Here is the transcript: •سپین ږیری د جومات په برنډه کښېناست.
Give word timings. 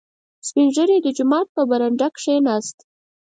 •سپین 0.47 0.67
ږیری 0.75 0.97
د 1.01 1.07
جومات 1.17 1.47
په 1.55 1.61
برنډه 1.69 2.07
کښېناست. 2.15 2.77